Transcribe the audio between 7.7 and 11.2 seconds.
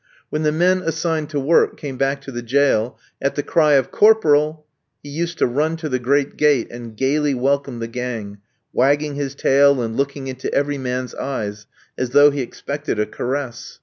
the gang, wagging his tail and looking into every man's